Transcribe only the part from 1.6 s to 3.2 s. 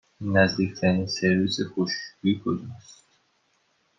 خشکشویی کجاست؟